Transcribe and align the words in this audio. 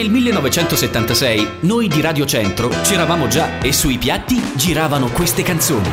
nel 0.00 0.10
1976 0.10 1.48
noi 1.60 1.86
di 1.86 2.00
Radio 2.00 2.24
Centro 2.24 2.68
c'eravamo 2.68 3.28
già 3.28 3.58
e 3.58 3.70
sui 3.70 3.98
piatti 3.98 4.40
giravano 4.54 5.10
queste 5.10 5.42
canzoni. 5.42 5.90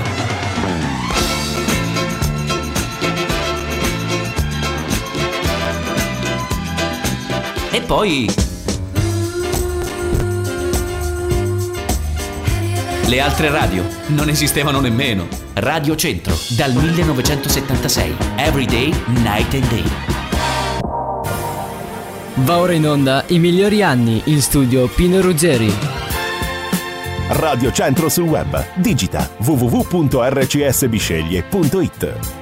E 7.71 7.81
poi... 7.81 8.33
Le 13.07 13.19
altre 13.21 13.49
radio 13.49 13.83
non 14.07 14.29
esistevano 14.29 14.79
nemmeno. 14.79 15.27
Radio 15.55 15.97
Centro, 15.97 16.33
dal 16.55 16.71
1976. 16.73 18.15
Everyday, 18.37 18.89
night 19.07 19.53
and 19.53 19.67
day. 19.67 20.16
Va 22.41 22.59
ora 22.59 22.73
in 22.73 22.87
onda 22.87 23.23
i 23.27 23.39
migliori 23.39 23.81
anni 23.81 24.21
in 24.25 24.41
studio 24.41 24.87
Pino 24.87 25.21
Ruggeri. 25.21 25.73
Radio 27.29 27.71
Centro 27.71 28.09
sul 28.09 28.25
web. 28.25 28.73
Digita 28.75 29.27
www.rcsbisceglie.it. 29.39 32.36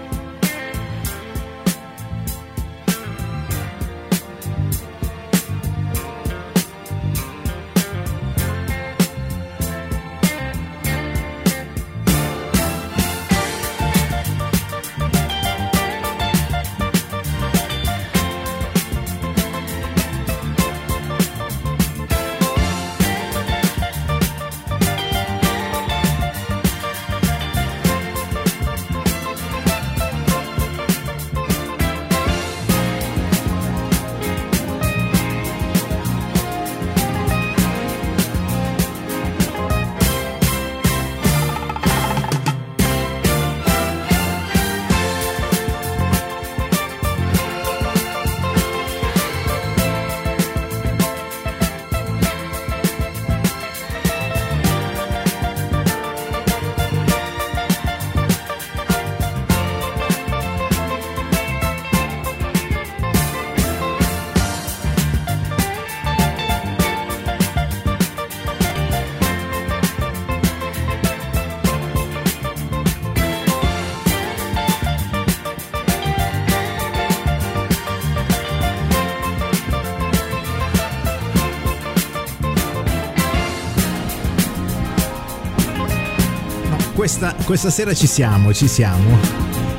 questa, 87.05 87.35
questa 87.45 87.69
sera 87.69 87.93
ci 87.93 88.07
siamo, 88.07 88.51
ci 88.51 88.67
siamo. 88.67 89.19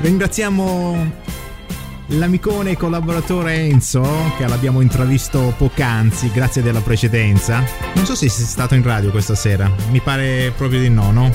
Ringraziamo 0.00 1.24
l'amicone 2.10 2.70
e 2.70 2.76
collaboratore 2.76 3.54
Enzo, 3.54 4.04
che 4.36 4.46
l'abbiamo 4.46 4.80
intravisto 4.80 5.52
poc'anzi, 5.58 6.30
grazie 6.30 6.62
della 6.62 6.78
precedenza. 6.78 7.64
Non 7.96 8.06
so 8.06 8.14
se 8.14 8.28
sei 8.28 8.44
stato 8.44 8.76
in 8.76 8.84
radio 8.84 9.10
questa 9.10 9.34
sera, 9.34 9.68
mi 9.90 9.98
pare 9.98 10.52
proprio 10.56 10.78
di 10.78 10.88
no, 10.88 11.10
no? 11.10 11.34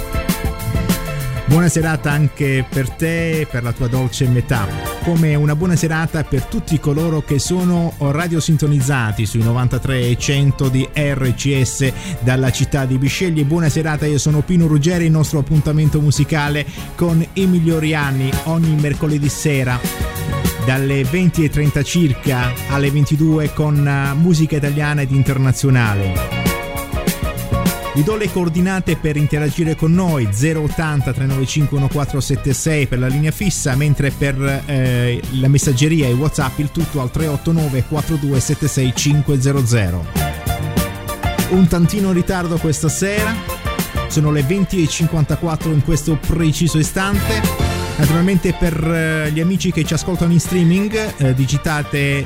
Buona 1.48 1.68
serata 1.68 2.10
anche 2.10 2.66
per 2.70 2.90
te 2.90 3.42
e 3.42 3.46
per 3.46 3.62
la 3.62 3.74
tua 3.74 3.90
dolce 3.90 4.30
metà, 4.30 4.66
come 5.04 5.36
una 5.36 5.56
buona 5.56 5.76
serata 5.76 6.24
per 6.24 6.44
tutti 6.44 6.80
coloro 6.80 7.22
che 7.22 7.40
sono 7.40 7.94
radiosintonizzati 7.98 9.26
sui 9.26 9.42
93 9.42 10.02
e 10.02 10.18
100 10.18 10.70
di 10.70 10.88
RCS 10.94 11.92
dalla 12.20 12.52
città 12.52 12.86
di 12.86 12.98
Bisceglie. 12.98 13.44
Buona 13.44 13.70
serata, 13.70 14.06
io 14.06 14.18
sono 14.18 14.42
Pino 14.42 14.68
Ruggeri, 14.68 15.06
il 15.06 15.12
nostro 15.12 15.40
appuntamento 15.40 16.00
musicale 16.00 16.66
con 16.96 17.26
i 17.34 17.46
migliori 17.46 17.94
anni 17.96 18.30
ogni 18.46 18.76
mercoledì 18.76 19.30
sera 19.30 19.80
dalle 20.66 21.02
20.30 21.02 21.84
circa 21.84 22.54
alle 22.70 22.92
22 22.92 23.54
con 23.54 23.88
eh, 23.88 24.14
musica 24.14 24.58
italiana 24.58 25.02
ed 25.02 25.12
internazionale. 25.12 26.51
Vi 27.94 28.04
do 28.04 28.16
le 28.16 28.32
coordinate 28.32 28.96
per 28.96 29.18
interagire 29.18 29.76
con 29.76 29.92
noi 29.92 30.24
080 30.26 31.12
395 31.12 31.78
1476 31.78 32.88
per 32.88 33.00
la 33.00 33.08
linea 33.08 33.32
fissa, 33.32 33.76
mentre 33.76 34.12
per 34.12 34.64
eh, 34.66 35.22
la 35.32 35.50
messaggeria 35.50 36.08
e 36.08 36.14
WhatsApp 36.14 36.60
il 36.60 36.72
tutto 36.72 37.02
al 37.02 37.12
389 37.12 37.84
4276 37.90 38.94
500. 38.96 40.06
Un 41.50 41.68
tantino 41.68 42.08
in 42.08 42.14
ritardo 42.14 42.58
questa 42.60 42.88
sera, 42.88 43.36
sono 44.08 44.32
le 44.32 44.44
20.54 44.44 45.68
in 45.68 45.84
questo 45.84 46.16
preciso 46.16 46.78
istante. 46.78 47.42
Naturalmente 47.98 48.54
per 48.58 48.74
eh, 48.82 49.32
gli 49.34 49.42
amici 49.42 49.74
che 49.74 49.84
ci 49.84 49.94
ascoltano 49.94 50.32
in 50.32 50.40
streaming 50.40 51.14
eh, 51.18 51.34
digitate 51.34 52.24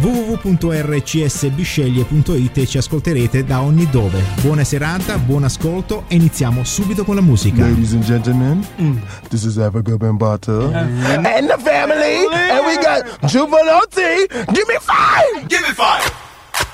www.rcsbisceglie.it 0.00 2.58
e 2.58 2.66
ci 2.66 2.78
ascolterete 2.78 3.44
da 3.44 3.60
ogni 3.60 3.88
dove. 3.90 4.20
Buona 4.40 4.64
serata, 4.64 5.18
buon 5.18 5.44
ascolto 5.44 6.04
e 6.08 6.16
iniziamo 6.16 6.64
subito 6.64 7.04
con 7.04 7.14
la 7.14 7.20
musica. 7.20 7.60
Ladies 7.62 7.92
and 7.92 8.02
gentlemen, 8.04 8.66
mm. 8.80 8.96
this 9.28 9.44
is 9.44 9.58
Africa 9.58 9.96
Bambata. 9.96 10.72
And 10.72 11.48
the 11.48 11.58
family, 11.58 12.26
and 12.32 12.66
we 12.66 12.74
got 12.76 13.04
Jubilee. 13.26 14.26
Give 14.52 14.66
me 14.66 14.78
five! 14.80 15.46
Give 15.48 15.62
me 15.62 15.72
five! 15.74 16.10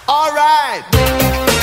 All 0.06 0.30
right! 0.32 1.53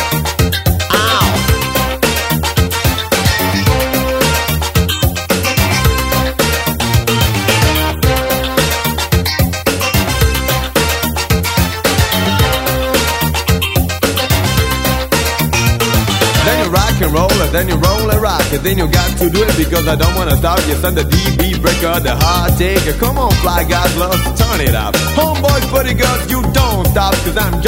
Then 17.51 17.67
you 17.67 17.75
roll 17.75 18.09
and 18.09 18.21
rock 18.21 18.43
and 18.51 18.63
then 18.63 18.77
you 18.77 18.87
got 18.87 19.09
to 19.19 19.29
do 19.29 19.43
it 19.43 19.55
because 19.57 19.87
I 19.87 19.95
don't 19.95 20.15
wanna 20.15 20.37
stop. 20.37 20.59
You 20.67 20.75
son 20.75 20.95
the 20.95 21.03
DB 21.03 21.61
breaker, 21.61 21.99
the 21.99 22.15
hard 22.15 22.57
taker. 22.57 22.93
Come 22.97 23.17
on, 23.17 23.31
fly 23.43 23.63
guys, 23.63 23.95
love 23.97 24.15
turn 24.39 24.61
it 24.61 24.75
up. 24.75 24.95
Homeboys, 25.15 25.67
buddy 25.71 25.93
girls, 25.93 26.23
you 26.31 26.41
don't 26.53 26.87
stop, 26.87 27.13
cause 27.23 27.37
I'm 27.37 27.61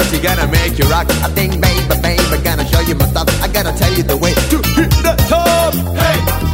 out, 0.00 0.12
you 0.12 0.20
gotta 0.20 0.46
make 0.48 0.78
you 0.78 0.84
rock. 0.86 1.06
I 1.22 1.28
think, 1.34 1.60
baby, 1.60 1.94
baby, 2.02 2.42
gonna 2.42 2.66
show 2.66 2.80
you 2.80 2.94
my 2.94 3.06
stuff. 3.06 3.28
I 3.42 3.48
gotta 3.48 3.72
tell 3.76 3.92
you 3.92 4.02
the 4.02 4.16
way 4.16 4.32
to 4.34 4.56
hit 4.76 4.90
the 5.02 5.14
top. 5.28 5.74
Hey, 5.74 6.49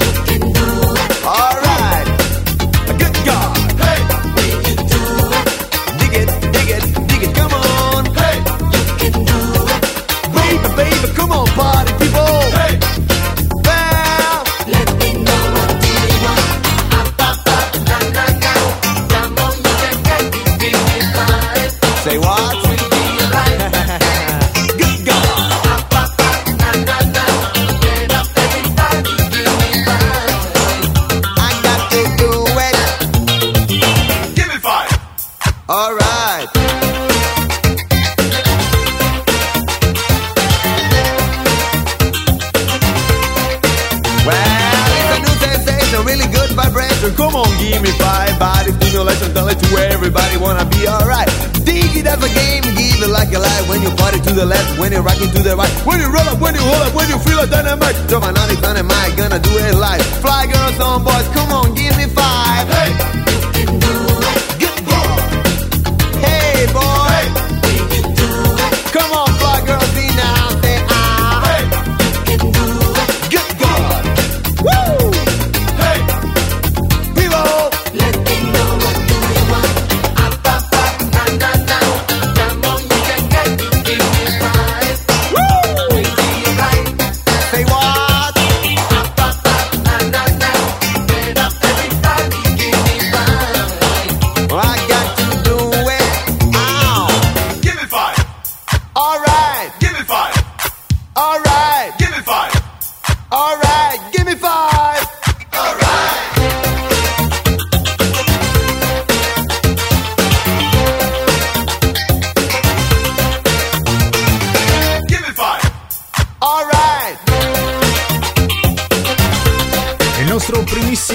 to 54.26 54.34
the 54.34 54.44
left, 54.44 54.78
when 54.78 54.92
you're 54.92 55.02
rocking 55.02 55.30
to 55.30 55.42
the 55.42 55.54
right. 55.56 55.70
When 55.86 56.00
you 56.00 56.06
roll 56.06 56.26
up, 56.28 56.40
when 56.40 56.54
you 56.54 56.60
hold 56.60 56.82
up, 56.82 56.94
when 56.94 57.08
you 57.08 57.18
feel 57.18 57.38
a 57.38 57.46
dynamite. 57.46 57.94
My 58.10 58.30
naughty 58.32 58.56
dynamite, 58.56 59.16
gonna 59.16 59.38
do 59.38 59.50
it 59.50 59.74
live. 59.74 60.02
Fly 60.24 60.46
girls 60.46 60.80
on 60.80 61.04
boys, 61.04 61.28
come 61.34 61.50
on, 61.52 61.74
give 61.74 61.96
me 61.96 62.06
five. 62.06 62.66
Hey, 62.66 63.25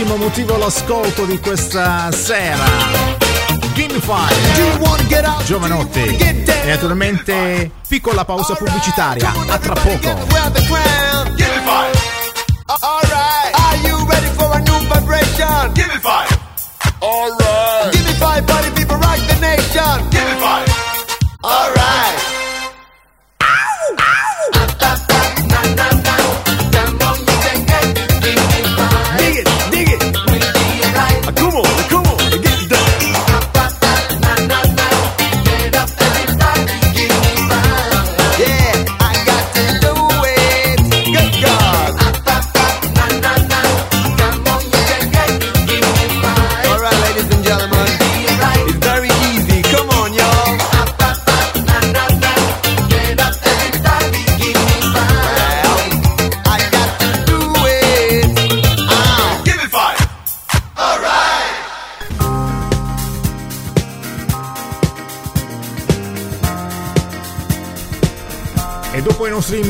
primissimo 0.02 0.16
motivo 0.16 0.56
all'ascolto 0.56 1.26
di 1.26 1.40
questa 1.40 2.12
sera. 2.12 2.66
Gimme 3.74 4.00
Five. 4.00 5.44
Giovanotti. 5.46 6.18
E 6.18 6.44
naturalmente 6.66 7.72
piccola 7.88 8.26
pausa 8.26 8.56
pubblicitaria. 8.56 9.32
A 9.48 9.58
tra 9.58 9.74
poco. 9.74 10.00
Give 10.00 10.16
Give 11.36 11.50
me 11.50 11.62
five. 11.64 12.00
All 12.66 13.02
right. 13.04 13.54
Are 13.54 13.78
you 13.88 14.06
ready 14.08 14.28
for 14.36 14.52
a 14.52 14.60
new 14.60 14.88
vibration? 14.88 15.72
Give 15.74 15.88
me 15.88 16.00
five. 16.00 16.40
All 17.00 17.30
right. 17.38 17.92
Give 17.92 18.06
me 18.06 18.14
five, 18.14 18.46
party 18.46 18.72
people, 18.72 18.98
rock 18.98 19.20
the 19.28 19.40
nation. 19.40 20.10
Give 20.10 20.24
me 20.24 20.40
five. 20.40 20.68
All 21.44 21.81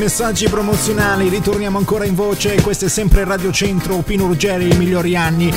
messaggi 0.02 0.50
promozionali 0.50 1.30
ritorniamo 1.30 1.78
ancora 1.78 2.06
in 2.06 2.16
voce. 2.16 2.60
Questo 2.60 2.86
è 2.86 2.90
sempre 2.90 3.24
Radio 3.24 3.52
Centro, 3.52 3.98
Pino 3.98 4.26
Ruggeri, 4.26 4.68
i 4.68 4.76
migliori 4.76 5.16
anni. 5.16 5.54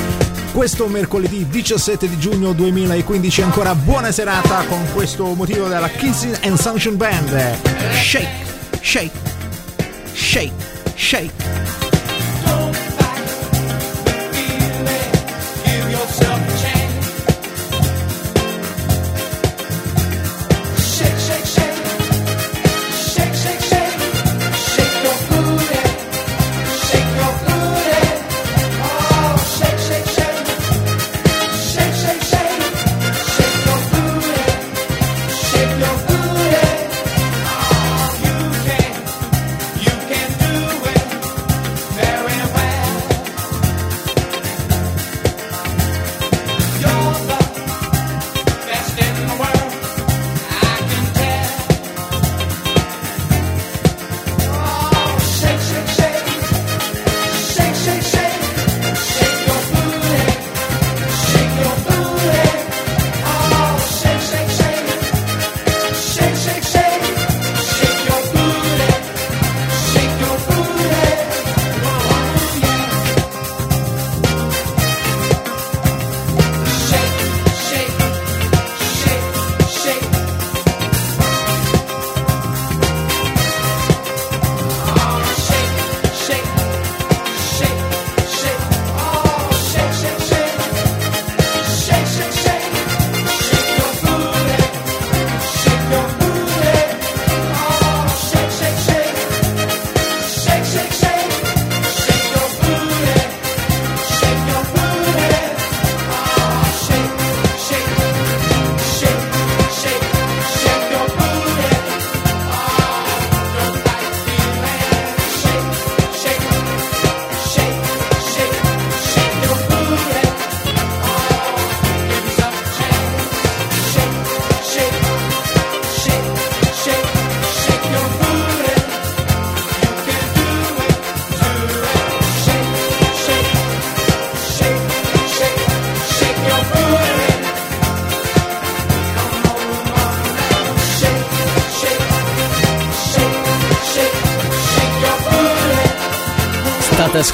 Questo 0.52 0.86
mercoledì 0.86 1.48
17 1.48 2.06
di 2.06 2.18
giugno 2.18 2.52
2015 2.52 3.40
ancora 3.40 3.74
buona 3.74 4.12
serata 4.12 4.62
con 4.66 4.86
questo 4.92 5.32
motivo 5.32 5.66
della 5.66 5.88
Kissing 5.88 6.40
and 6.42 6.58
Sunshine 6.58 6.96
Band. 6.96 7.56
Shake, 7.94 8.28
shake, 8.82 9.18
shake, 10.12 10.52
shake. 10.94 11.43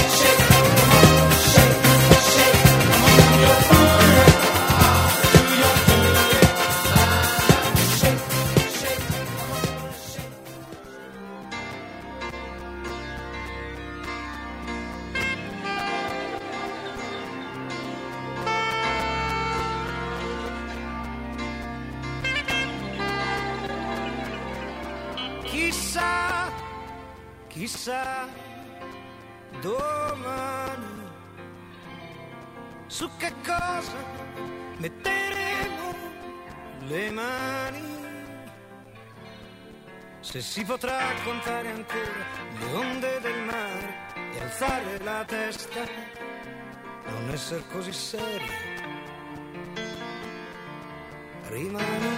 si 40.57 40.65
potrà 40.65 41.13
contare 41.23 41.69
ancora 41.69 42.25
le 42.59 42.73
onde 42.73 43.21
del 43.21 43.43
mare 43.43 43.95
e 44.33 44.41
alzare 44.41 44.99
la 45.03 45.23
testa, 45.27 45.85
non 47.09 47.29
essere 47.31 47.63
così 47.71 47.93
seri. 47.93 48.51
Rimani 51.49 52.17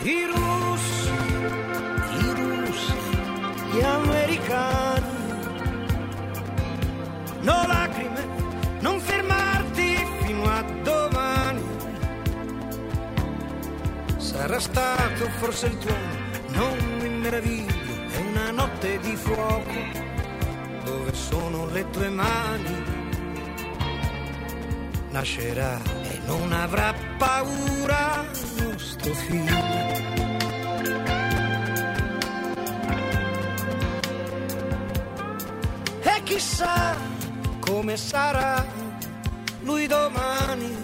i 0.00 0.24
russi, 0.26 1.08
i 2.18 2.34
russi, 2.34 2.94
gli 3.70 3.80
americani. 3.80 5.06
No 7.42 7.64
lacrime, 7.64 7.77
Sarà 14.58 14.72
stato 14.72 15.28
forse 15.38 15.66
il 15.66 15.78
tuono, 15.78 16.16
non 16.48 16.76
mi 17.00 17.08
meraviglio, 17.08 17.74
è 18.10 18.16
una 18.16 18.50
notte 18.50 18.98
di 18.98 19.14
fuoco. 19.14 19.72
Dove 20.84 21.14
sono 21.14 21.66
le 21.66 21.88
tue 21.90 22.08
mani? 22.08 22.82
Nascerà 25.10 25.80
e 26.02 26.20
non 26.26 26.52
avrà 26.52 26.92
paura 27.18 28.24
nostro 28.56 29.14
figlio. 29.14 29.56
E 36.02 36.22
chissà 36.24 36.96
come 37.60 37.96
sarà 37.96 38.66
lui 39.62 39.86
domani, 39.86 40.76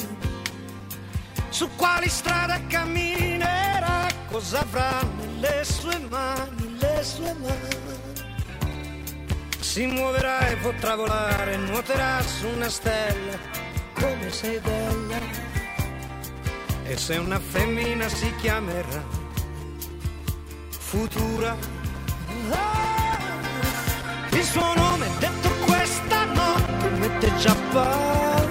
su 1.49 1.69
quali 1.75 2.09
strade 2.09 2.67
camminerà, 2.69 3.34
cosa 4.35 4.63
avrà 4.63 5.01
nelle 5.17 5.63
sue 5.63 5.97
mani, 6.11 6.77
le 6.81 7.05
sue 7.05 7.33
mani. 7.35 8.03
Si 9.61 9.87
muoverà 9.87 10.49
e 10.49 10.57
potrà 10.57 10.97
volare, 10.97 11.57
nuoterà 11.57 12.21
su 12.21 12.49
una 12.49 12.69
stella, 12.69 13.39
come 13.93 14.33
sei 14.33 14.59
bella. 14.59 15.19
E 16.83 16.97
se 16.97 17.17
una 17.17 17.39
femmina 17.39 18.09
si 18.09 18.35
chiamerà 18.41 19.03
Futura. 20.71 21.57
Ah, 22.51 23.19
il 24.31 24.43
suo 24.43 24.75
nome 24.75 25.07
detto 25.21 25.49
questa 25.65 26.25
notte 26.25 26.89
mette 26.99 27.37
già 27.37 27.55
paura. 27.73 28.43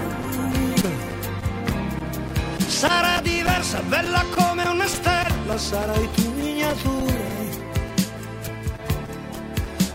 Sarà 2.66 3.20
diversa, 3.20 3.80
bella 3.82 4.24
come 4.34 4.62
una 4.66 4.86
stella, 4.86 5.23
sarai 5.58 6.08
tu 6.14 6.30
miniatura. 6.32 7.12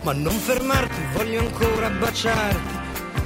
Ma 0.03 0.13
non 0.13 0.33
fermarti, 0.33 1.01
voglio 1.13 1.39
ancora 1.39 1.89
baciarti. 1.89 2.77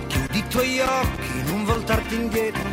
Chiudi 0.08 0.38
i 0.38 0.48
tuoi 0.48 0.80
occhi, 0.80 1.44
non 1.46 1.66
voltarti 1.66 2.16
indietro. 2.16 2.70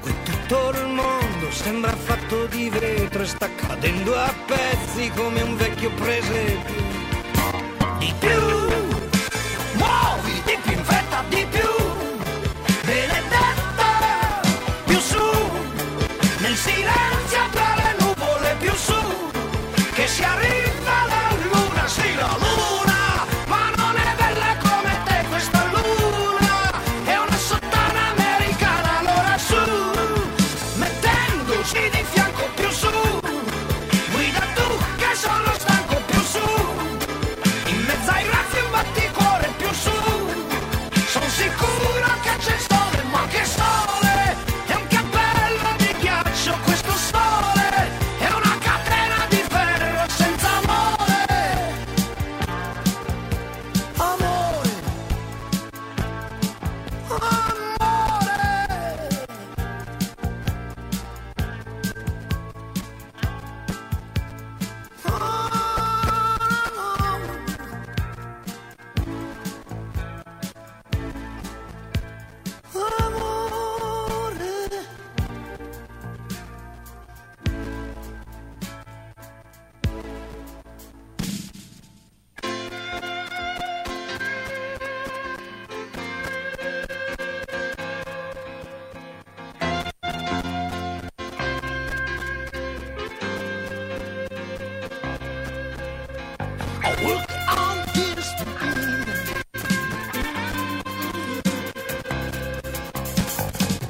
Qui 0.00 0.14
tutto 0.24 0.70
il 0.70 0.86
mondo 0.86 1.50
sembra 1.50 1.94
fatto 1.94 2.46
di 2.46 2.70
vetro 2.70 3.22
e 3.22 3.26
sta 3.26 3.48
cadendo 3.54 4.16
a 4.16 4.32
pezzi 4.46 5.10
come 5.14 5.42
un 5.42 5.56
vecchio 5.56 5.90
presepio. 5.90 6.84
Di 7.98 8.14
più, 8.18 8.65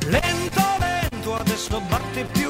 Lento, 0.09 0.63
lento, 0.79 1.35
adesso 1.35 1.81
batte 1.89 2.25
più 2.33 2.46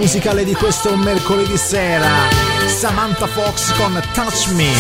musicale 0.07 0.45
di 0.45 0.55
questo 0.55 0.97
mercoledì 0.97 1.57
sera. 1.57 2.09
Samantha 2.67 3.27
Fox 3.27 3.73
con 3.73 4.01
Touch 4.13 4.53
Me. 4.53 4.71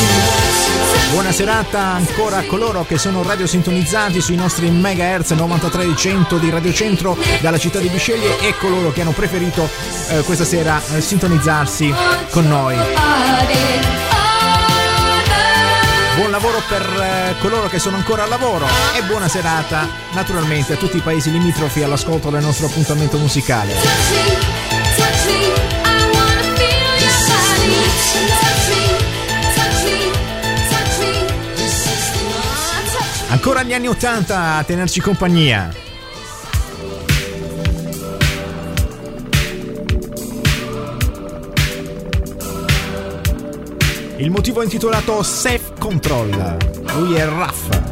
Buona 1.10 1.32
serata 1.32 1.80
ancora 1.80 2.36
a 2.36 2.44
coloro 2.44 2.84
che 2.84 2.96
sono 2.96 3.24
radiosintonizzati 3.24 4.20
sui 4.20 4.36
nostri 4.36 4.70
megahertz 4.70 5.32
9300 5.32 6.38
di 6.38 6.48
Radio 6.48 6.72
Centro 6.72 7.16
dalla 7.40 7.58
città 7.58 7.80
di 7.80 7.88
Bisceglie 7.88 8.38
e 8.38 8.56
coloro 8.56 8.92
che 8.92 9.00
hanno 9.00 9.10
preferito 9.10 9.68
eh, 10.10 10.22
questa 10.22 10.44
sera 10.44 10.80
eh, 10.94 11.00
sintonizzarsi 11.00 11.92
con 12.30 12.46
noi. 12.46 12.76
Buon 16.14 16.30
lavoro 16.30 16.62
per 16.68 16.82
eh, 16.82 17.34
coloro 17.40 17.66
che 17.66 17.80
sono 17.80 17.96
ancora 17.96 18.22
al 18.22 18.28
lavoro 18.28 18.64
e 18.96 19.02
buona 19.02 19.26
serata 19.26 19.88
naturalmente 20.12 20.74
a 20.74 20.76
tutti 20.76 20.98
i 20.98 21.02
paesi 21.02 21.32
limitrofi 21.32 21.82
all'ascolto 21.82 22.30
del 22.30 22.42
nostro 22.42 22.66
appuntamento 22.66 23.18
musicale. 23.18 24.35
Ancora 33.36 33.62
gli 33.62 33.74
anni 33.74 33.86
80 33.86 34.56
a 34.56 34.64
tenerci 34.64 34.98
compagnia. 35.02 35.70
Il 44.16 44.30
motivo 44.30 44.62
è 44.62 44.64
intitolato 44.64 45.22
Safe 45.22 45.74
Control. 45.78 46.56
Lui 46.94 47.14
è 47.14 47.26
Raff. 47.26 47.85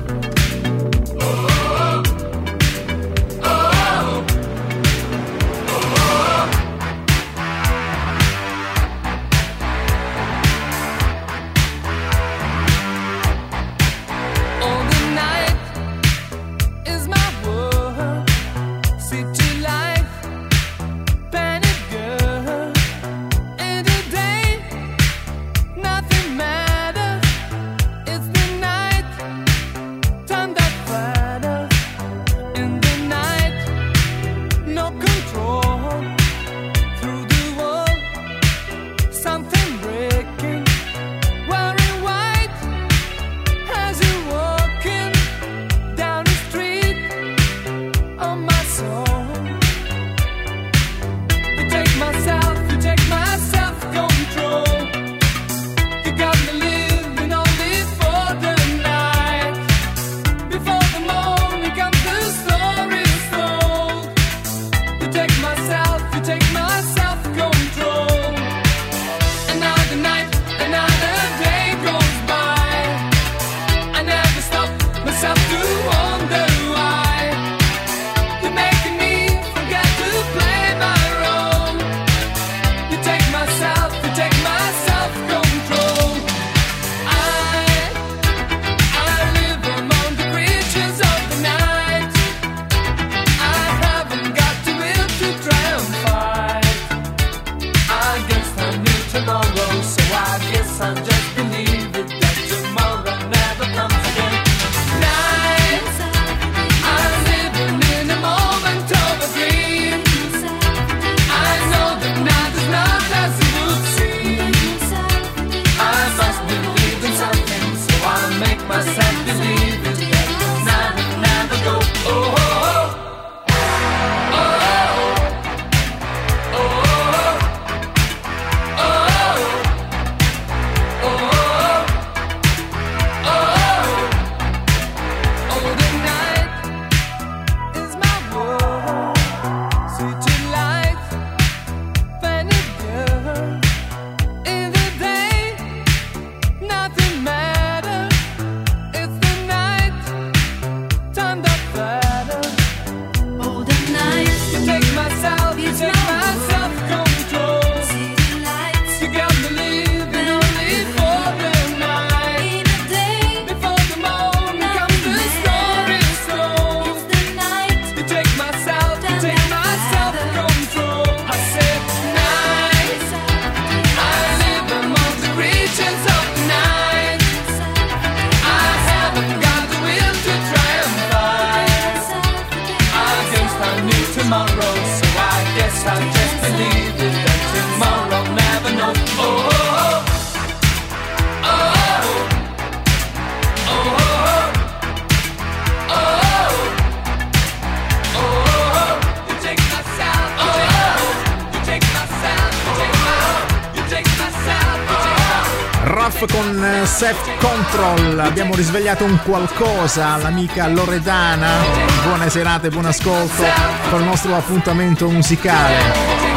Ruff 206.04 206.30
con 206.30 206.62
eh, 206.62 206.84
Self 206.84 207.38
Control. 207.38 208.18
Abbiamo 208.18 208.54
risvegliato 208.54 209.04
un 209.04 209.18
qualcosa 209.24 210.12
all'amica 210.12 210.68
Loredana. 210.68 211.62
Buona 212.04 212.28
serata 212.28 212.66
e 212.66 212.70
buon 212.70 212.84
ascolto 212.84 213.42
con 213.88 214.00
il 214.00 214.06
nostro 214.06 214.36
appuntamento 214.36 215.08
musicale. 215.08 216.33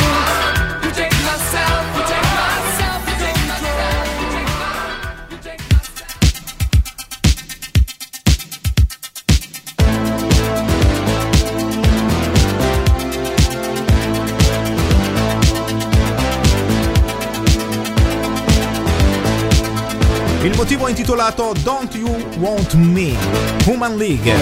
motivo 20.67 20.87
è 20.87 20.89
intitolato 20.89 21.53
Don't 21.63 21.95
You 21.95 22.13
Want 22.39 22.73
Me, 22.73 23.15
Human 23.67 23.95
League. 23.95 24.35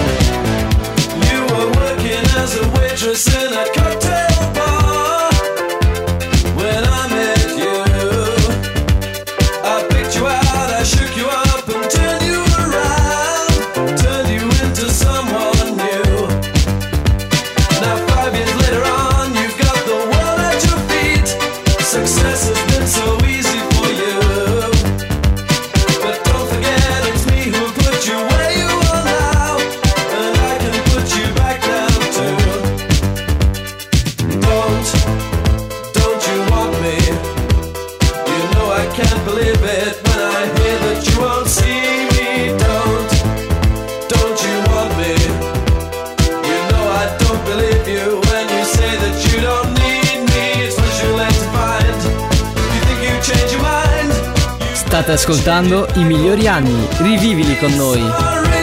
State 55.05 55.19
ascoltando 55.19 55.87
i 55.97 56.03
migliori 56.03 56.47
anni, 56.47 56.87
rivivili 56.97 57.55
con 57.59 57.71
noi. 57.75 58.54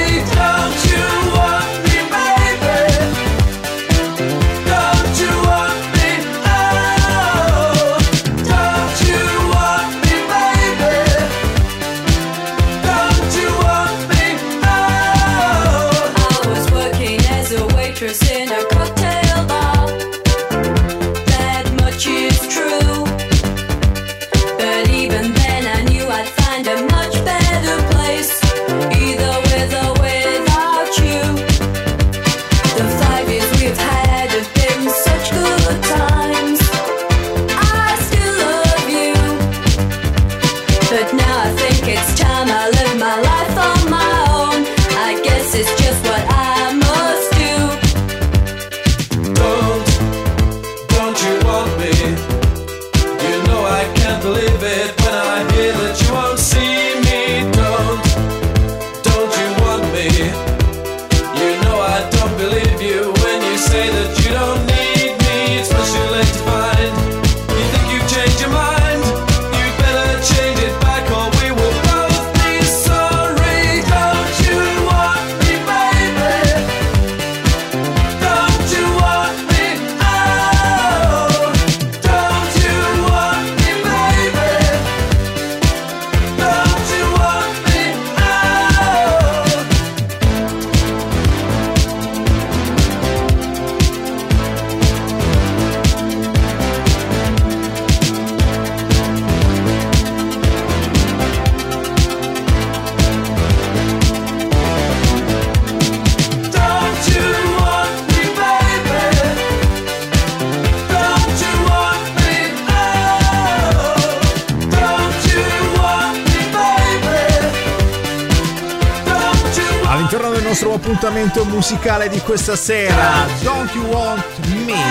musicale 121.62 122.09
di 122.09 122.18
questa 122.18 122.57
sera, 122.57 123.25
Don't 123.40 123.72
You 123.72 123.85
Want 123.85 124.25
Me, 124.66 124.83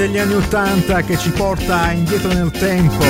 degli 0.00 0.16
anni 0.16 0.32
Ottanta 0.32 1.02
che 1.02 1.18
ci 1.18 1.28
porta 1.28 1.90
indietro 1.92 2.32
nel 2.32 2.50
tempo 2.50 3.04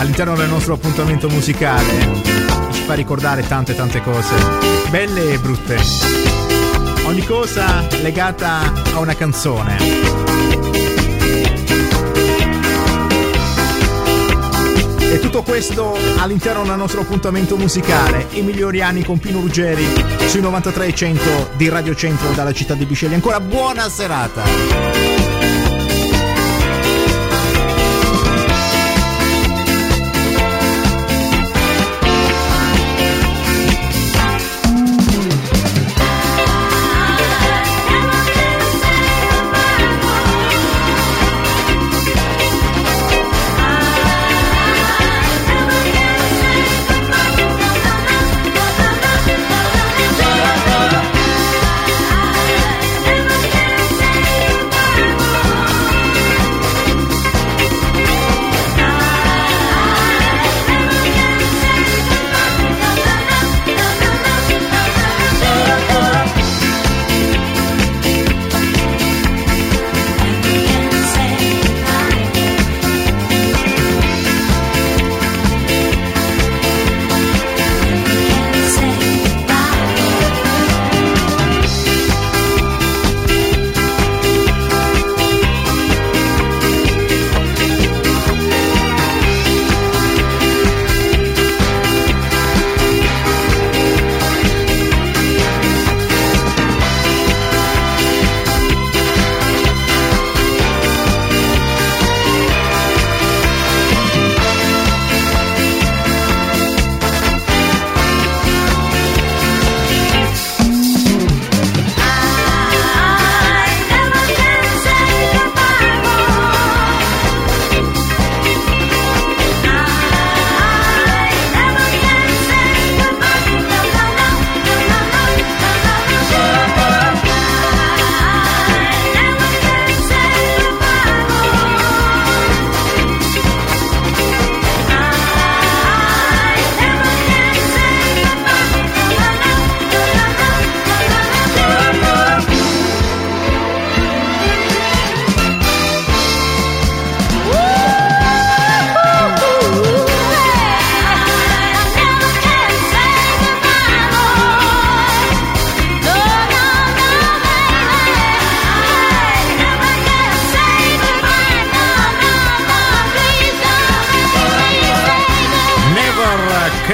all'interno 0.00 0.34
del 0.34 0.48
nostro 0.48 0.74
appuntamento 0.74 1.28
musicale 1.28 2.00
e 2.68 2.72
ci 2.72 2.82
fa 2.82 2.94
ricordare 2.94 3.46
tante 3.46 3.76
tante 3.76 4.02
cose, 4.02 4.34
belle 4.90 5.34
e 5.34 5.38
brutte. 5.38 5.76
Ogni 7.04 7.24
cosa 7.24 7.86
legata 8.02 8.72
a 8.92 8.98
una 8.98 9.14
canzone. 9.14 10.59
E 15.10 15.18
tutto 15.18 15.42
questo 15.42 15.98
all'interno 16.18 16.62
del 16.62 16.76
nostro 16.76 17.00
appuntamento 17.00 17.56
musicale. 17.56 18.28
I 18.30 18.42
migliori 18.42 18.80
anni 18.80 19.02
con 19.02 19.18
Pino 19.18 19.40
Ruggeri 19.40 19.84
sui 20.28 20.40
93.100 20.40 21.56
di 21.56 21.68
Radio 21.68 21.96
Centro 21.96 22.30
dalla 22.30 22.52
città 22.52 22.74
di 22.74 22.84
Bisceglie. 22.84 23.16
Ancora 23.16 23.40
buona 23.40 23.88
serata! 23.88 25.29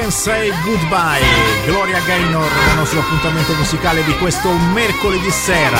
Say 0.08 0.52
Goodbye, 0.62 1.20
Gloria 1.64 2.00
Gaynor 2.00 2.48
nel 2.66 2.76
nostro 2.76 3.00
appuntamento 3.00 3.52
musicale 3.54 4.04
di 4.04 4.16
questo 4.18 4.50
mercoledì 4.52 5.30
sera. 5.30 5.78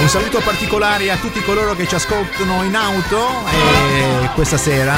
Un 0.00 0.08
saluto 0.08 0.40
particolare 0.40 1.10
a 1.10 1.16
tutti 1.16 1.42
coloro 1.42 1.74
che 1.74 1.86
ci 1.86 1.94
ascoltano 1.94 2.62
in 2.62 2.74
auto 2.74 3.46
e 3.92 4.30
questa 4.34 4.56
sera 4.56 4.96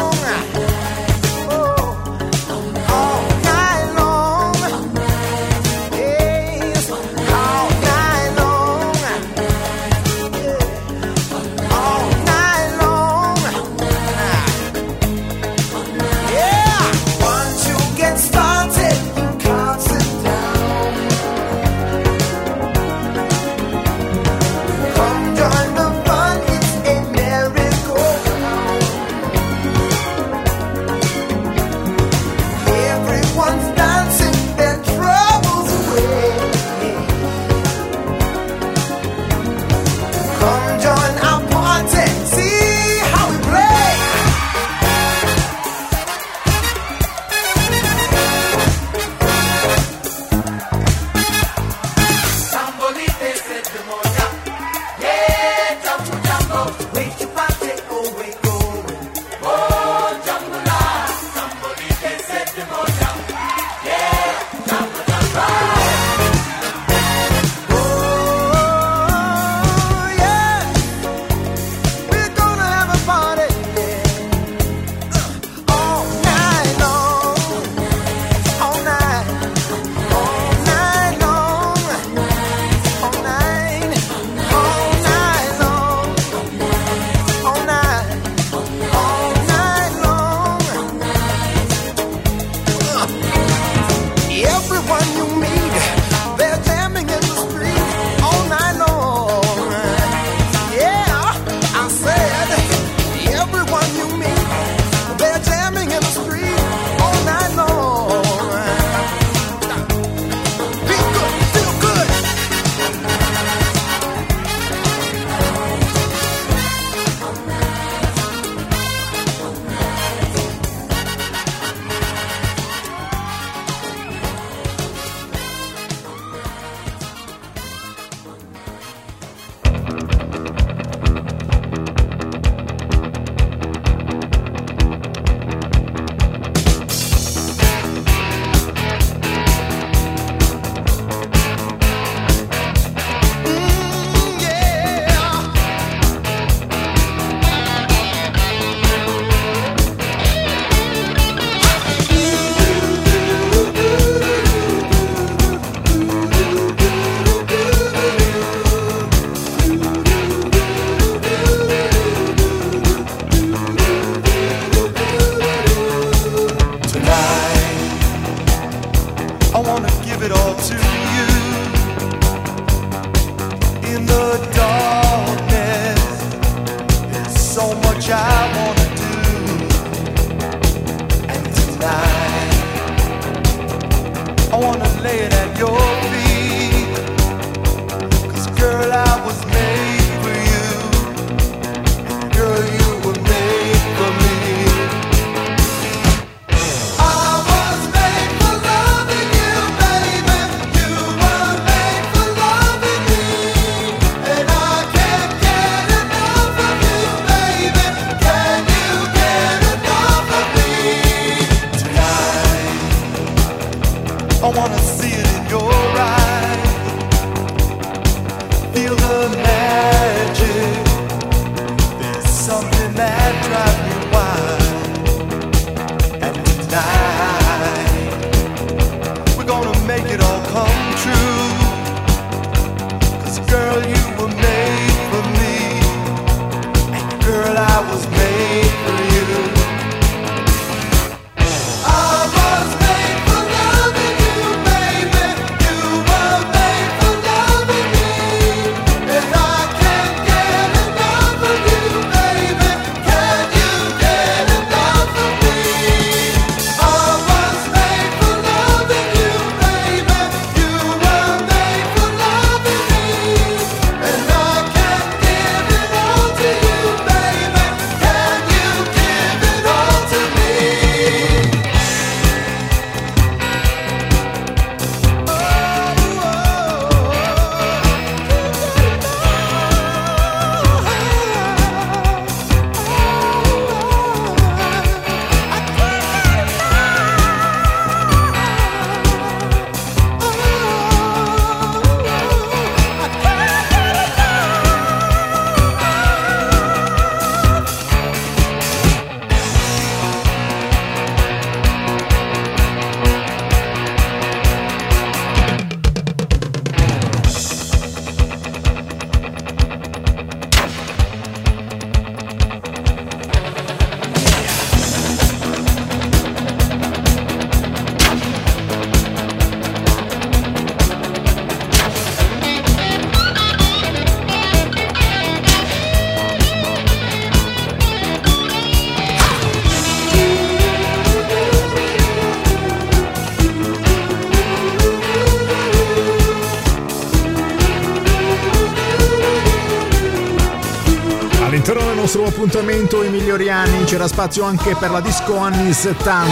Nostro 341.95 342.25
appuntamento 342.25 343.03
i 343.03 343.09
migliori 343.09 343.49
anni 343.49 343.83
c'era 343.83 344.07
spazio 344.07 344.43
anche 344.43 344.75
per 344.75 344.89
la 344.89 344.99
disco 344.99 345.37
anni 345.37 345.71
70. 345.71 346.31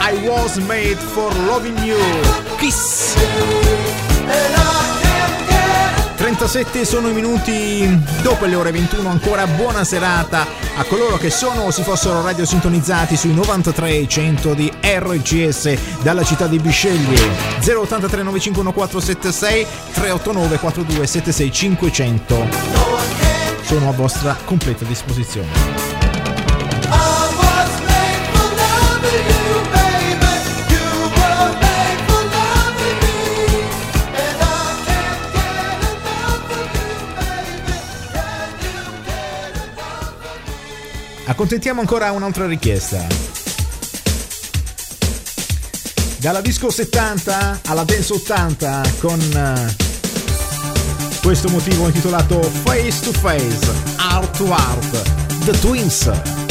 I 0.00 0.26
was 0.26 0.56
made 0.56 0.96
for 0.96 1.34
loving 1.46 1.78
you. 1.78 1.98
Kiss. 2.58 3.14
37 6.16 6.84
sono 6.84 7.08
i 7.08 7.12
minuti 7.12 7.98
dopo 8.22 8.44
le 8.44 8.54
ore 8.54 8.70
21, 8.70 9.08
ancora 9.08 9.46
buona 9.46 9.84
serata 9.84 10.46
a 10.76 10.84
coloro 10.84 11.16
che 11.16 11.30
sono 11.30 11.62
o 11.62 11.70
si 11.70 11.82
fossero 11.82 12.22
radiosintonizzati 12.22 13.16
sui 13.16 13.34
93 13.34 14.06
100 14.06 14.54
di 14.54 14.70
RCS 14.80 16.02
dalla 16.02 16.22
città 16.22 16.46
di 16.46 16.58
Bisceglie 16.58 17.28
083 17.64 18.22
951476 18.22 19.66
389 19.92 20.58
42 20.58 21.06
76 21.06 21.52
500 21.52 22.81
sono 23.72 23.88
a 23.88 23.92
vostra 23.92 24.36
completa 24.44 24.84
disposizione. 24.84 25.48
Accontentiamo 41.24 41.80
ancora 41.80 42.10
un'altra 42.10 42.46
richiesta. 42.46 43.06
Dalla 46.18 46.42
disco 46.42 46.70
70 46.70 47.60
alla 47.64 47.84
dance 47.84 48.12
80 48.12 48.82
con 49.00 49.18
eh, 49.18 49.81
questo 51.22 51.48
motivo 51.48 51.86
intitolato 51.86 52.42
Face 52.42 53.04
to 53.04 53.12
Face, 53.12 53.70
Art 53.96 54.36
to 54.36 54.52
Art, 54.52 55.44
The 55.44 55.58
Twins. 55.60 56.41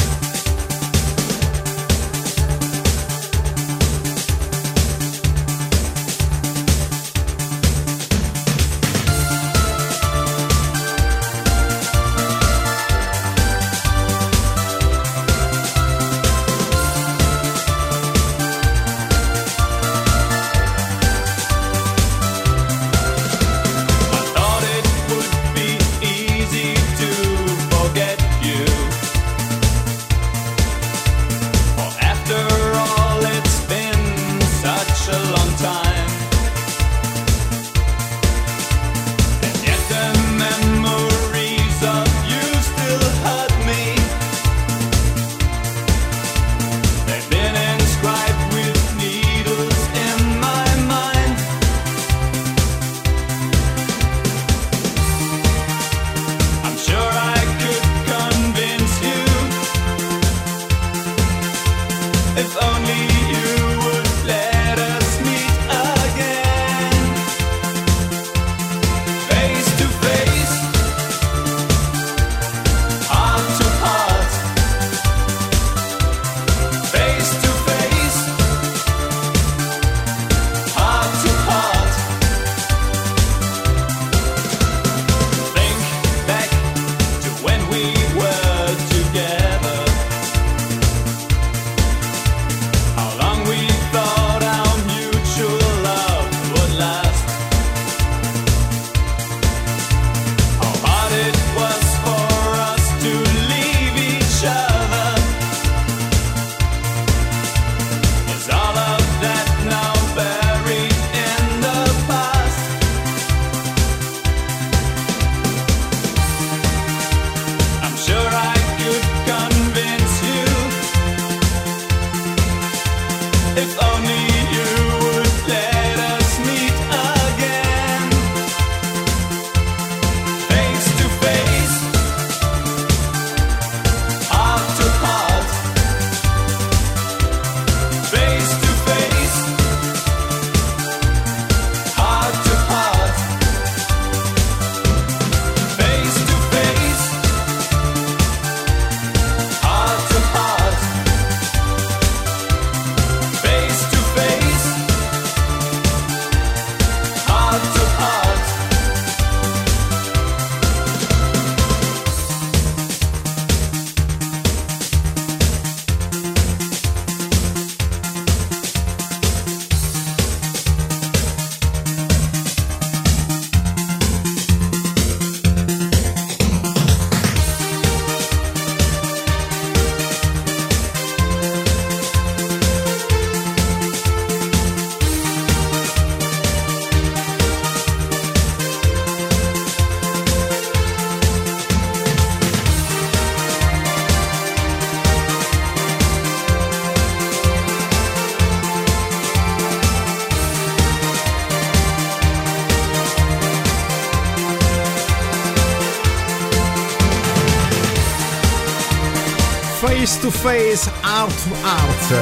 Art. 211.62 212.14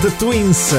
The 0.00 0.16
Twins. 0.16 0.74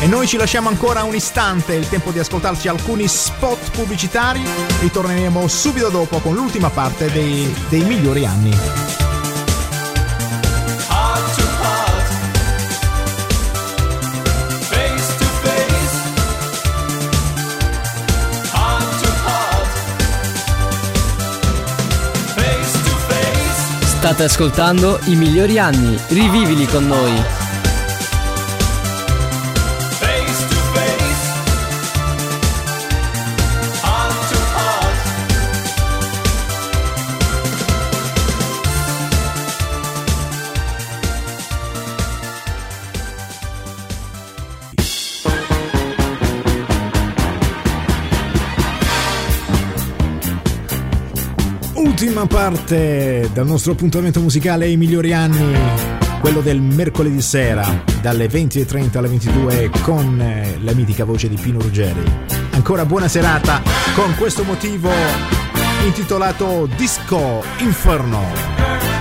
E 0.00 0.06
noi 0.06 0.26
ci 0.26 0.36
lasciamo 0.36 0.68
ancora 0.68 1.02
un 1.02 1.14
istante, 1.14 1.74
il 1.74 1.88
tempo 1.88 2.10
di 2.10 2.18
ascoltarci 2.18 2.68
alcuni 2.68 3.06
spot 3.06 3.70
pubblicitari. 3.70 4.42
Ritorneremo 4.80 5.46
subito 5.48 5.88
dopo 5.88 6.18
con 6.18 6.34
l'ultima 6.34 6.70
parte 6.70 7.10
dei, 7.10 7.54
dei 7.68 7.82
migliori 7.82 8.24
anni. 8.24 8.89
State 24.20 24.34
ascoltando 24.34 25.00
i 25.06 25.16
migliori 25.16 25.58
anni, 25.58 25.98
rivivili 26.08 26.66
con 26.66 26.86
noi. 26.86 27.39
prima 52.20 52.26
parte 52.26 53.30
dal 53.32 53.46
nostro 53.46 53.72
appuntamento 53.72 54.20
musicale 54.20 54.68
I 54.68 54.76
migliori 54.76 55.14
anni, 55.14 55.56
quello 56.20 56.40
del 56.40 56.60
mercoledì 56.60 57.20
sera, 57.22 57.82
dalle 58.02 58.26
20.30 58.26 58.98
alle 58.98 59.08
22 59.08 59.70
con 59.82 60.20
eh, 60.20 60.58
la 60.60 60.74
mitica 60.74 61.04
voce 61.04 61.28
di 61.28 61.36
Pino 61.36 61.60
Ruggeri. 61.60 62.02
Ancora 62.50 62.84
buona 62.84 63.08
serata 63.08 63.62
con 63.94 64.14
questo 64.16 64.44
motivo 64.44 64.90
intitolato 65.84 66.68
Disco 66.76 67.42
Inferno, 67.58 68.22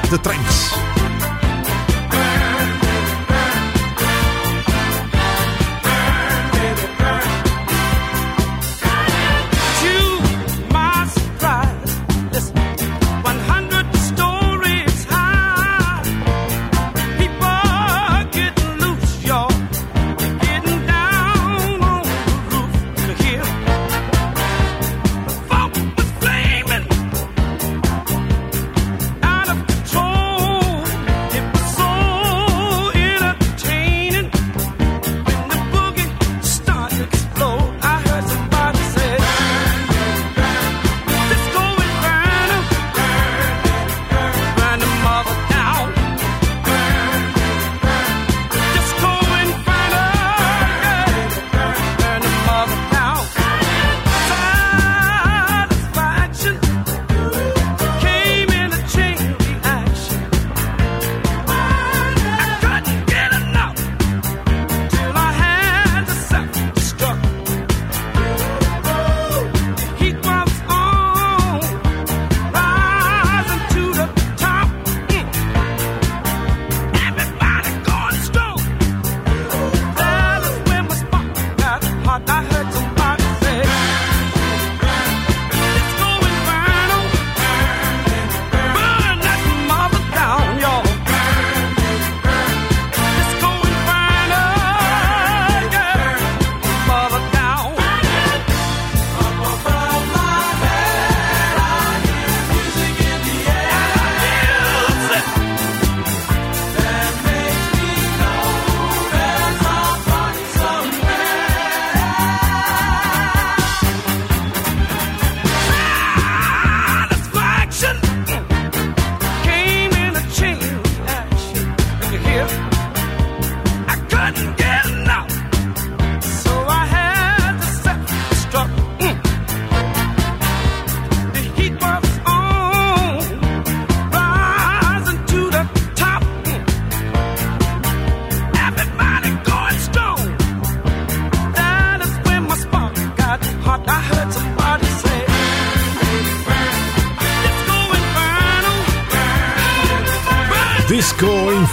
The 0.09 0.19
Trance. 0.19 0.78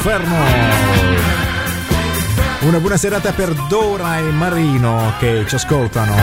Inferno. 0.07 0.37
Una 2.61 2.79
buona 2.79 2.97
serata 2.97 3.33
per 3.33 3.53
Dora 3.69 4.19
e 4.19 4.31
Marino 4.31 5.15
che 5.19 5.45
ci 5.49 5.57
ascoltano. 5.57 6.15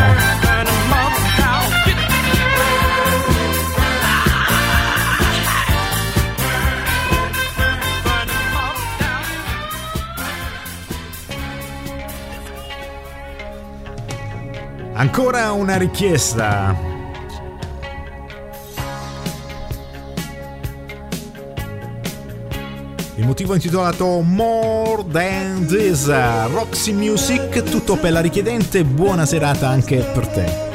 Ancora 14.94 15.52
una 15.52 15.76
richiesta 15.76 16.93
Il 23.24 23.30
motivo 23.30 23.54
è 23.54 23.56
intitolato 23.56 24.20
More 24.20 25.06
Than 25.10 25.66
This, 25.66 26.12
Roxy 26.52 26.92
Music, 26.92 27.64
tutto 27.64 27.96
per 27.96 28.12
la 28.12 28.20
richiedente, 28.20 28.84
buona 28.84 29.26
serata 29.26 29.70
anche 29.70 30.00
per 30.00 30.28
te. 30.28 30.73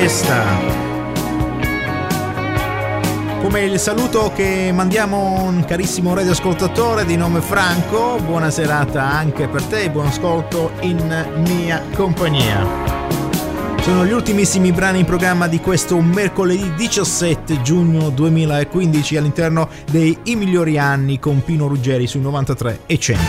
richiesta. 0.00 0.78
Come 3.42 3.60
il 3.62 3.78
saluto 3.78 4.32
che 4.34 4.70
mandiamo 4.72 5.42
un 5.42 5.64
carissimo 5.66 6.14
radioascoltatore 6.14 7.04
di 7.04 7.16
nome 7.16 7.40
Franco, 7.40 8.18
buona 8.24 8.50
serata 8.50 9.02
anche 9.02 9.46
per 9.48 9.62
te, 9.64 9.90
buon 9.90 10.06
ascolto 10.06 10.72
in 10.80 11.42
mia 11.46 11.82
compagnia. 11.94 12.98
Sono 13.80 14.06
gli 14.06 14.12
ultimissimi 14.12 14.72
brani 14.72 15.00
in 15.00 15.04
programma 15.04 15.48
di 15.48 15.58
questo 15.60 16.00
mercoledì 16.00 16.74
17 16.74 17.60
giugno 17.62 18.10
2015 18.10 19.16
all'interno 19.16 19.68
dei 19.90 20.16
I 20.24 20.36
migliori 20.36 20.78
anni 20.78 21.18
con 21.18 21.42
Pino 21.42 21.66
Ruggeri 21.66 22.06
sui 22.06 22.20
93 22.20 22.80
e 22.86 22.98
100. 22.98 23.24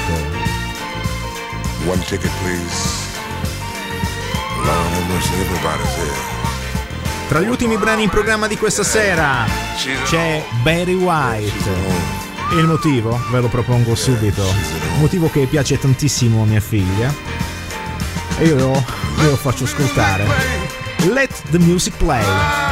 One 1.87 2.01
ticket 2.05 2.31
please. 2.41 3.09
Long 4.63 4.93
and 4.93 5.11
everybody's 5.11 5.95
here. 5.95 6.40
Tra 7.31 7.39
gli 7.39 7.47
ultimi 7.47 7.77
brani 7.77 8.03
in 8.03 8.09
programma 8.09 8.45
di 8.45 8.57
questa 8.57 8.83
sera 8.83 9.45
c'è 10.03 10.43
Barry 10.63 10.95
White. 10.95 11.69
E 12.51 12.55
il 12.57 12.67
motivo 12.67 13.17
ve 13.31 13.39
lo 13.39 13.47
propongo 13.47 13.95
subito. 13.95 14.43
Motivo 14.99 15.29
che 15.29 15.45
piace 15.45 15.79
tantissimo 15.79 16.41
a 16.43 16.45
mia 16.45 16.59
figlia. 16.59 17.09
E 18.37 18.45
io 18.47 18.55
lo, 18.57 18.85
io 19.21 19.29
lo 19.29 19.37
faccio 19.37 19.63
ascoltare. 19.63 20.25
Let 21.05 21.43
the 21.51 21.59
music 21.59 21.95
play. 21.95 22.70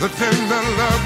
the 0.00 0.08
tender 0.08 0.62
love. 0.78 0.97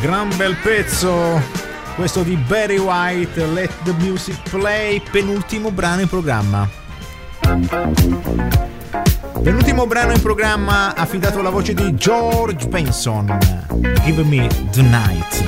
Gran 0.00 0.28
bel 0.36 0.56
pezzo! 0.62 1.42
Questo 1.96 2.22
di 2.22 2.36
Barry 2.36 2.78
White, 2.78 3.44
Let 3.46 3.72
the 3.82 3.92
Music 3.98 4.48
Play, 4.48 5.02
penultimo 5.10 5.72
brano 5.72 6.02
in 6.02 6.08
programma. 6.08 6.68
Penultimo 9.42 9.86
brano 9.88 10.12
in 10.12 10.22
programma 10.22 10.94
affidato 10.94 11.40
alla 11.40 11.50
voce 11.50 11.74
di 11.74 11.96
George 11.96 12.68
Benson, 12.68 13.36
Give 14.04 14.22
Me 14.22 14.46
the 14.70 14.82
Night. 14.82 15.46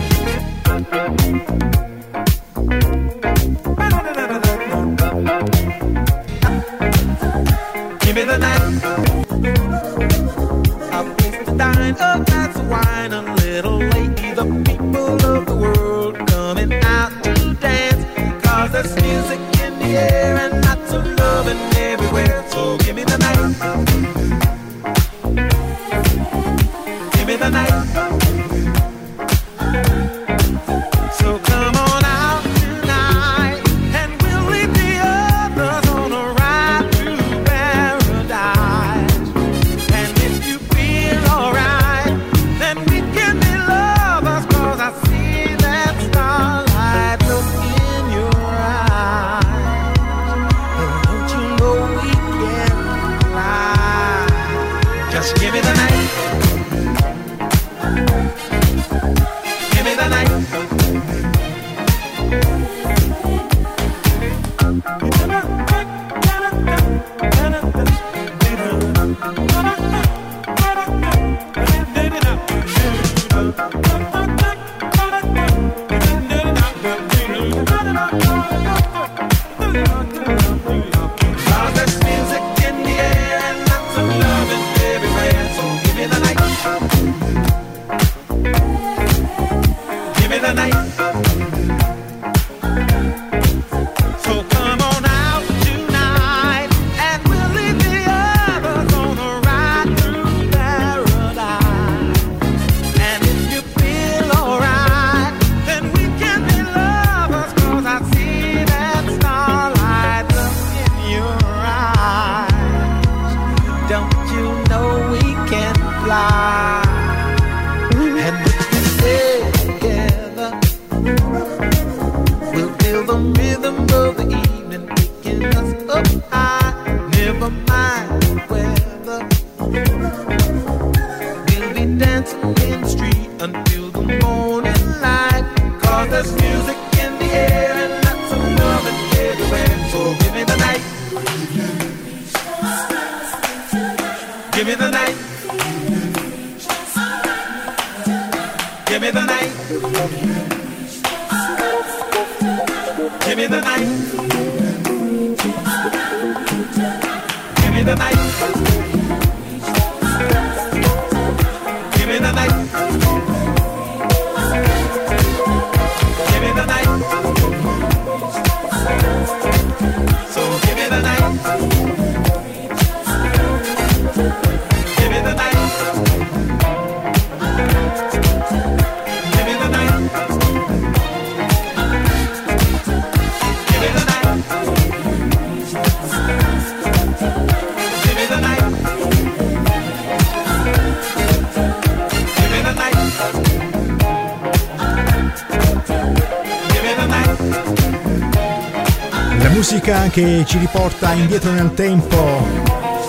Che 200.21 200.45
ci 200.47 200.59
riporta 200.59 201.13
indietro 201.13 201.51
nel 201.51 201.73
tempo 201.73 202.47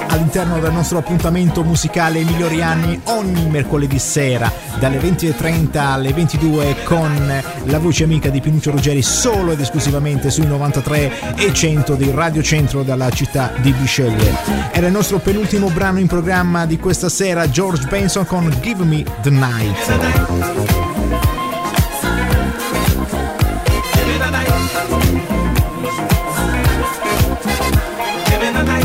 all'interno 0.07 0.59
del 0.59 0.71
nostro 0.71 0.97
appuntamento 0.97 1.61
musicale 1.61 2.19
I 2.19 2.23
migliori 2.23 2.61
anni 2.61 2.97
ogni 3.05 3.49
mercoledì 3.49 3.99
sera 3.99 4.49
dalle 4.79 4.97
20.30 4.97 5.77
alle 5.77 6.13
22 6.13 6.77
con 6.85 7.43
la 7.65 7.79
voce 7.79 8.05
amica 8.05 8.29
di 8.29 8.39
Pinuccio 8.39 8.71
Ruggeri 8.71 9.01
solo 9.01 9.51
ed 9.51 9.59
esclusivamente 9.59 10.29
sui 10.29 10.45
93 10.45 11.35
e 11.35 11.53
100 11.53 11.95
di 11.95 12.11
Radio 12.11 12.41
Centro 12.41 12.81
dalla 12.83 13.09
città 13.09 13.51
di 13.57 13.73
Bisceglie. 13.73 14.33
Era 14.71 14.87
il 14.87 14.93
nostro 14.93 15.19
penultimo 15.19 15.69
brano 15.69 15.99
in 15.99 16.07
programma 16.07 16.65
di 16.65 16.79
questa 16.79 17.09
sera 17.09 17.49
George 17.49 17.87
Benson 17.87 18.25
con 18.25 18.49
Give 18.61 18.85
Me 18.85 19.03
the 19.21 19.29
Night. 19.29 20.49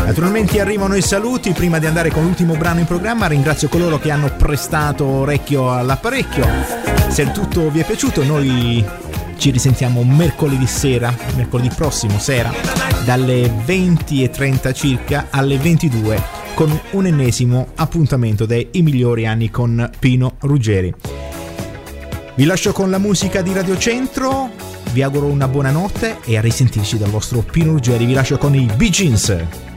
Naturalmente 0.07 0.61
arrivano 0.61 0.95
i 0.95 1.03
saluti, 1.03 1.51
prima 1.51 1.81
di 1.81 1.87
andare 1.87 2.13
con 2.13 2.23
l'ultimo 2.23 2.55
brano 2.55 2.79
in 2.79 2.87
programma 2.87 3.27
ringrazio 3.27 3.67
coloro 3.69 3.99
che 3.99 4.13
hanno 4.13 4.31
prestato 4.37 5.05
orecchio 5.05 5.73
all'apparecchio. 5.73 6.47
Se 7.09 7.23
il 7.23 7.33
tutto 7.33 7.69
vi 7.71 7.81
è 7.81 7.85
piaciuto 7.85 8.23
noi 8.23 8.85
ci 9.37 9.51
risentiamo 9.51 10.05
mercoledì 10.05 10.67
sera, 10.69 11.13
mercoledì 11.35 11.71
prossimo 11.75 12.21
sera, 12.21 12.53
dalle 13.05 13.51
20.30 13.67 14.73
circa 14.73 15.27
alle 15.31 15.59
22 15.59 16.23
con 16.55 16.81
un 16.93 17.07
ennesimo 17.07 17.71
appuntamento 17.75 18.47
dei 18.47 18.69
I 18.71 18.83
migliori 18.83 19.27
anni 19.27 19.51
con 19.51 19.91
Pino 19.99 20.37
Ruggeri. 20.39 20.95
Vi 22.37 22.45
lascio 22.45 22.71
con 22.71 22.91
la 22.91 22.99
musica 22.99 23.43
di 23.43 23.53
Radio 23.53 23.77
Centro, 23.77 24.51
vi 24.93 25.03
auguro 25.03 25.27
una 25.27 25.49
buona 25.49 25.73
notte 25.73 26.19
e 26.25 26.37
a 26.39 26.41
risentirci 26.41 26.97
dal 26.97 27.11
vostro 27.11 27.41
Pino 27.41 27.73
Ruggeri. 27.73 28.07
Vi 28.07 28.13
lascio 28.13 28.39
con 28.39 28.55
i 28.55 28.71
Bee 28.77 28.91
Gees. 28.91 29.75